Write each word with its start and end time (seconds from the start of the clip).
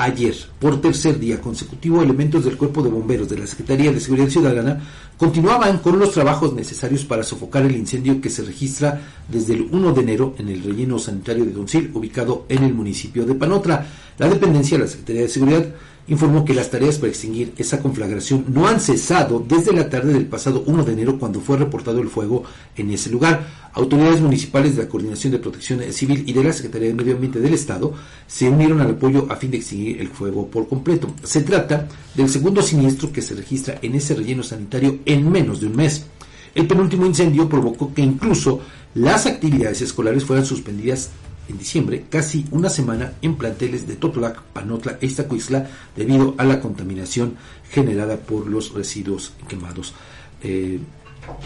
Ayer, 0.00 0.36
por 0.60 0.80
tercer 0.80 1.18
día 1.18 1.40
consecutivo, 1.40 2.00
elementos 2.00 2.44
del 2.44 2.56
Cuerpo 2.56 2.84
de 2.84 2.88
Bomberos 2.88 3.28
de 3.28 3.36
la 3.36 3.48
Secretaría 3.48 3.90
de 3.90 3.98
Seguridad 3.98 4.28
Ciudadana 4.28 4.80
continuaban 5.16 5.78
con 5.78 5.98
los 5.98 6.12
trabajos 6.12 6.54
necesarios 6.54 7.04
para 7.04 7.24
sofocar 7.24 7.64
el 7.64 7.74
incendio 7.74 8.20
que 8.20 8.30
se 8.30 8.44
registra 8.44 9.00
desde 9.28 9.54
el 9.54 9.62
1 9.62 9.92
de 9.94 10.00
enero 10.00 10.36
en 10.38 10.50
el 10.50 10.62
relleno 10.62 11.00
sanitario 11.00 11.44
de 11.44 11.50
Doncil, 11.50 11.90
ubicado 11.94 12.46
en 12.48 12.62
el 12.62 12.74
municipio 12.74 13.26
de 13.26 13.34
Panotra. 13.34 13.88
La 14.18 14.28
dependencia 14.28 14.78
de 14.78 14.84
la 14.84 14.88
Secretaría 14.88 15.22
de 15.22 15.28
Seguridad 15.28 15.66
informó 16.06 16.44
que 16.44 16.54
las 16.54 16.70
tareas 16.70 16.98
para 16.98 17.08
extinguir 17.08 17.52
esa 17.58 17.80
conflagración 17.80 18.44
no 18.48 18.68
han 18.68 18.80
cesado 18.80 19.44
desde 19.46 19.72
la 19.72 19.90
tarde 19.90 20.12
del 20.12 20.26
pasado 20.26 20.62
1 20.64 20.84
de 20.84 20.92
enero 20.92 21.18
cuando 21.18 21.40
fue 21.40 21.56
reportado 21.56 22.00
el 22.00 22.08
fuego 22.08 22.44
en 22.76 22.90
ese 22.90 23.10
lugar. 23.10 23.67
Autoridades 23.74 24.20
municipales 24.20 24.76
de 24.76 24.82
la 24.82 24.88
Coordinación 24.88 25.32
de 25.32 25.38
Protección 25.38 25.80
Civil 25.92 26.24
y 26.26 26.32
de 26.32 26.42
la 26.42 26.52
Secretaría 26.52 26.88
de 26.88 26.94
Medio 26.94 27.14
Ambiente 27.14 27.40
del 27.40 27.54
Estado 27.54 27.92
se 28.26 28.48
unieron 28.48 28.80
al 28.80 28.90
apoyo 28.90 29.26
a 29.30 29.36
fin 29.36 29.50
de 29.50 29.58
extinguir 29.58 30.00
el 30.00 30.08
fuego 30.08 30.48
por 30.48 30.68
completo. 30.68 31.14
Se 31.22 31.42
trata 31.42 31.86
del 32.14 32.28
segundo 32.28 32.62
siniestro 32.62 33.12
que 33.12 33.22
se 33.22 33.34
registra 33.34 33.78
en 33.82 33.94
ese 33.94 34.14
relleno 34.14 34.42
sanitario 34.42 34.98
en 35.04 35.30
menos 35.30 35.60
de 35.60 35.66
un 35.66 35.76
mes. 35.76 36.06
El 36.54 36.66
penúltimo 36.66 37.06
incendio 37.06 37.48
provocó 37.48 37.94
que 37.94 38.02
incluso 38.02 38.60
las 38.94 39.26
actividades 39.26 39.80
escolares 39.82 40.24
fueran 40.24 40.46
suspendidas 40.46 41.10
en 41.48 41.58
diciembre, 41.58 42.04
casi 42.10 42.44
una 42.50 42.68
semana 42.68 43.14
en 43.22 43.36
planteles 43.36 43.86
de 43.86 43.96
Totolac, 43.96 44.42
Panotla 44.52 44.98
e 45.00 45.06
Iztacuixtla 45.06 45.66
debido 45.96 46.34
a 46.36 46.44
la 46.44 46.60
contaminación 46.60 47.36
generada 47.70 48.16
por 48.16 48.46
los 48.46 48.74
residuos 48.74 49.32
quemados. 49.48 49.94
Eh, 50.42 50.78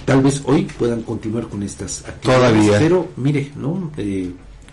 tal 0.04 0.22
vez 0.22 0.42
hoy 0.44 0.62
puedan 0.78 1.02
continuar 1.02 1.48
con 1.48 1.62
estas 1.62 2.04
actividades, 2.06 2.50
Todavía. 2.52 2.78
pero 2.78 3.08
mire, 3.16 3.52
¿no? 3.56 3.90
Eh, 3.96 4.30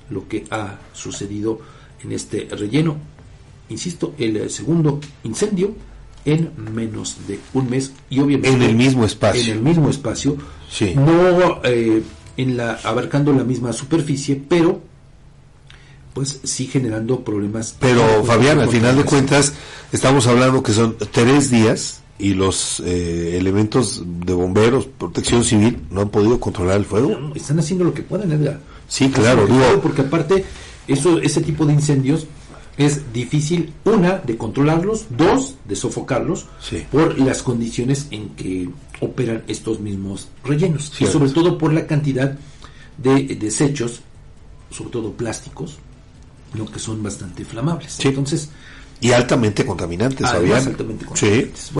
lo 0.09 0.27
que 0.27 0.45
ha 0.49 0.77
sucedido 0.93 1.59
en 2.03 2.11
este 2.13 2.47
relleno, 2.51 2.97
insisto, 3.69 4.13
el 4.17 4.49
segundo 4.49 4.99
incendio 5.23 5.73
en 6.25 6.51
menos 6.73 7.17
de 7.27 7.39
un 7.53 7.69
mes 7.69 7.91
y 8.09 8.19
obviamente 8.19 8.49
En 8.55 8.61
el 8.61 8.75
mismo 8.75 9.05
espacio. 9.05 9.41
en 9.41 9.49
el 9.57 9.63
mismo 9.63 9.89
espacio, 9.89 10.37
Sí. 10.69 10.93
no 10.95 11.61
eh, 11.63 12.03
en 12.37 12.57
la 12.57 12.79
abarcando 12.83 13.31
la 13.33 13.43
misma 13.43 13.71
superficie, 13.73 14.41
pero 14.47 14.81
pues 16.13 16.39
sí 16.43 16.65
generando 16.67 17.23
problemas. 17.23 17.75
Pero 17.79 18.01
con- 18.17 18.25
Fabián, 18.25 18.59
al 18.59 18.69
final 18.69 18.95
de 18.97 19.03
contaminación. 19.03 19.05
cuentas, 19.05 19.53
estamos 19.91 20.27
hablando 20.27 20.63
que 20.63 20.73
son 20.73 20.95
tres 21.11 21.51
días 21.51 22.01
y 22.19 22.33
los 22.33 22.81
eh, 22.85 23.37
elementos 23.37 24.03
de 24.05 24.33
bomberos, 24.33 24.85
protección 24.85 25.43
civil, 25.43 25.79
no 25.89 26.01
han 26.01 26.09
podido 26.09 26.39
controlar 26.39 26.77
el 26.77 26.85
fuego. 26.85 27.31
están 27.33 27.59
haciendo 27.59 27.85
lo 27.85 27.93
que 27.93 28.03
pueden, 28.03 28.31
Edgar. 28.31 28.59
Sí, 28.87 29.05
Están 29.05 29.21
claro, 29.23 29.41
lo 29.43 29.47
digo- 29.47 29.59
pueden, 29.59 29.79
porque 29.81 30.01
aparte 30.01 30.45
eso 30.87 31.19
ese 31.19 31.41
tipo 31.41 31.65
de 31.65 31.73
incendios 31.73 32.27
es 32.77 33.11
difícil 33.13 33.73
una 33.85 34.17
de 34.19 34.37
controlarlos, 34.37 35.05
dos 35.17 35.55
de 35.65 35.75
sofocarlos 35.75 36.47
Sí. 36.61 36.83
por 36.91 37.17
las 37.19 37.41
condiciones 37.41 38.07
en 38.11 38.29
que 38.29 38.69
operan 39.01 39.43
estos 39.47 39.79
mismos 39.79 40.27
rellenos 40.43 40.91
y 40.99 41.05
sobre 41.05 41.31
todo 41.31 41.57
por 41.57 41.71
la 41.73 41.87
cantidad 41.87 42.37
de 42.97 43.23
desechos, 43.39 44.01
sobre 44.71 44.89
todo 44.91 45.13
plásticos, 45.13 45.77
¿no? 46.53 46.65
que 46.65 46.79
son 46.79 47.01
bastante 47.01 47.43
inflamables. 47.43 47.93
Sí. 47.93 48.09
Entonces, 48.09 48.49
Y 49.01 49.11
altamente 49.13 49.65
contaminantes, 49.65 50.25
además 50.27 50.67
altamente 50.67 51.05
Sí. 51.15 51.25
contaminantes. 51.25 51.71